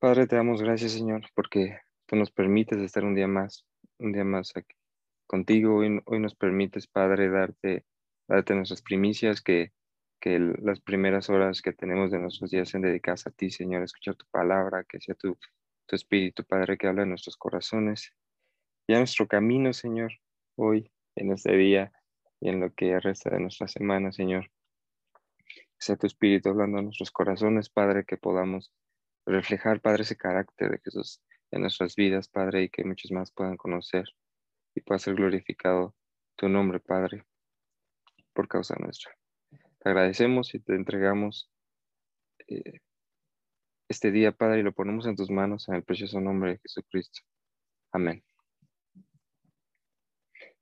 [0.00, 3.66] Padre, te damos gracias, Señor, porque tú nos permites estar un día más,
[3.98, 4.76] un día más aquí
[5.26, 5.74] contigo.
[5.74, 7.84] Hoy, hoy nos permites, Padre, darte,
[8.28, 9.72] darte nuestras primicias, que,
[10.20, 14.14] que las primeras horas que tenemos de nuestros días sean dedicadas a ti, Señor, escuchar
[14.14, 15.36] tu palabra, que sea tu,
[15.86, 18.14] tu Espíritu, Padre, que habla en nuestros corazones
[18.86, 20.12] y a nuestro camino, Señor,
[20.54, 21.90] hoy, en este día
[22.38, 24.48] y en lo que resta de nuestra semana, Señor.
[25.52, 28.72] Que sea tu Espíritu hablando en nuestros corazones, Padre, que podamos
[29.28, 33.56] reflejar, Padre, ese carácter de Jesús en nuestras vidas, Padre, y que muchos más puedan
[33.56, 34.04] conocer
[34.74, 35.94] y pueda ser glorificado
[36.36, 37.24] tu nombre, Padre,
[38.32, 39.12] por causa nuestra.
[39.50, 41.50] Te agradecemos y te entregamos
[42.46, 42.80] eh,
[43.88, 47.20] este día, Padre, y lo ponemos en tus manos en el precioso nombre de Jesucristo.
[47.92, 48.22] Amén.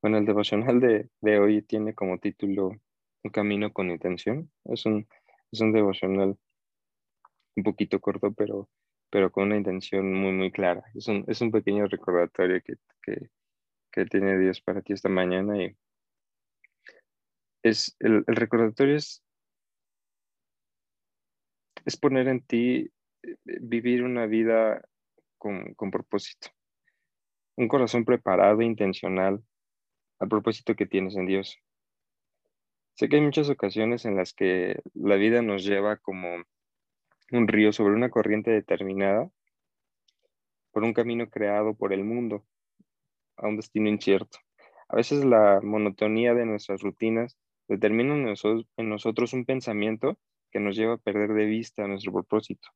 [0.00, 2.70] Bueno, el devocional de, de hoy tiene como título
[3.24, 4.50] Un camino con intención.
[4.64, 5.08] Es un,
[5.50, 6.38] es un devocional
[7.58, 8.68] un poquito corto, pero,
[9.10, 10.84] pero con una intención muy, muy clara.
[10.94, 13.30] Es un, es un pequeño recordatorio que, que,
[13.92, 15.54] que tiene Dios para ti esta mañana
[17.62, 19.22] es, el, el recordatorio es,
[21.84, 22.90] es poner en ti
[23.22, 24.82] eh, vivir una vida
[25.38, 26.48] con, con propósito,
[27.56, 29.42] un corazón preparado e intencional
[30.18, 31.58] al propósito que tienes en Dios.
[32.94, 36.44] Sé que hay muchas ocasiones en las que la vida nos lleva como
[37.32, 39.30] un río sobre una corriente determinada,
[40.72, 42.44] por un camino creado por el mundo,
[43.36, 44.38] a un destino incierto.
[44.88, 47.36] A veces la monotonía de nuestras rutinas
[47.68, 50.18] determina en nosotros un pensamiento
[50.50, 52.68] que nos lleva a perder de vista nuestro propósito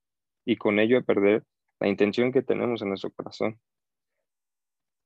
[0.44, 1.44] y con ello a perder
[1.80, 3.60] la intención que tenemos en nuestro corazón.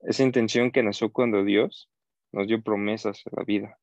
[0.01, 1.91] Esa intención que nació cuando Dios
[2.33, 3.79] nos dio promesas en la vida,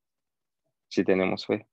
[0.89, 1.67] si tenemos fe.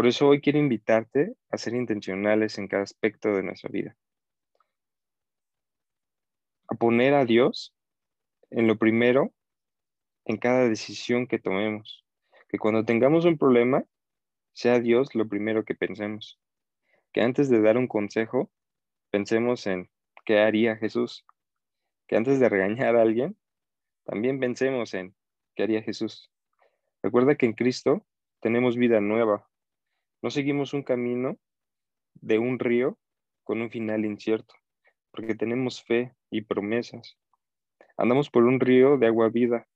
[0.00, 3.98] Por eso hoy quiero invitarte a ser intencionales en cada aspecto de nuestra vida.
[6.68, 7.74] A poner a Dios
[8.48, 9.34] en lo primero
[10.24, 12.06] en cada decisión que tomemos.
[12.48, 13.84] Que cuando tengamos un problema,
[14.54, 16.40] sea Dios lo primero que pensemos.
[17.12, 18.50] Que antes de dar un consejo,
[19.10, 19.90] pensemos en
[20.24, 21.26] qué haría Jesús.
[22.06, 23.36] Que antes de regañar a alguien,
[24.04, 25.14] también pensemos en
[25.54, 26.32] qué haría Jesús.
[27.02, 28.06] Recuerda que en Cristo
[28.40, 29.49] tenemos vida nueva,
[30.22, 31.38] no seguimos un camino
[32.14, 32.98] de un río
[33.42, 34.54] con un final incierto,
[35.10, 37.16] porque tenemos fe y promesas.
[37.96, 39.66] Andamos por un río de agua vida,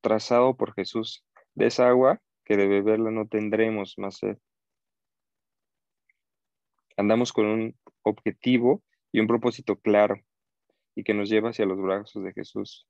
[0.00, 1.24] trazado por Jesús.
[1.54, 4.38] De esa agua que de beberla no tendremos más sed.
[6.96, 10.16] Andamos con un objetivo y un propósito claro
[10.94, 12.86] y que nos lleva hacia los brazos de Jesús,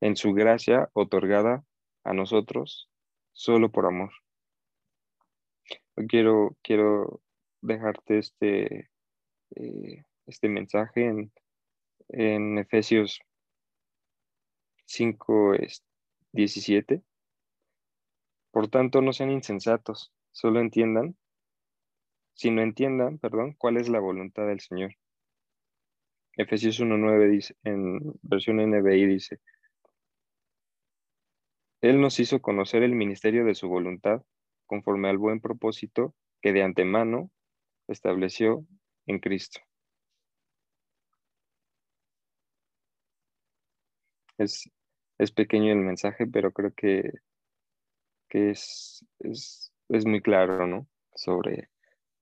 [0.00, 1.64] en su gracia otorgada
[2.04, 2.90] a nosotros
[3.32, 4.12] solo por amor
[6.06, 7.20] quiero, quiero
[7.60, 8.90] dejarte este,
[9.56, 11.32] eh, este mensaje en,
[12.08, 13.20] en Efesios
[14.86, 15.54] 5,
[16.32, 17.02] 17.
[18.50, 21.16] Por tanto, no sean insensatos, solo entiendan,
[22.34, 24.94] si no entiendan, perdón, cuál es la voluntad del Señor.
[26.36, 29.40] Efesios 1.9 dice, en versión NBI dice,
[31.80, 34.22] Él nos hizo conocer el ministerio de su voluntad
[34.68, 37.30] conforme al buen propósito que de antemano
[37.88, 38.64] estableció
[39.06, 39.60] en Cristo.
[44.38, 44.70] Es,
[45.34, 47.10] pequeño el mensaje, pero creo que,
[48.28, 49.72] que es, es,
[50.06, 50.86] muy claro, ¿no?
[51.14, 51.70] Sobre,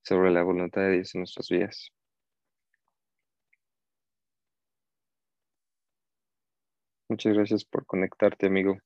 [0.02, 1.90] sobre la voluntad de Dios en nuestras vidas.
[7.08, 8.78] Muchas gracias por conectarte, amigo.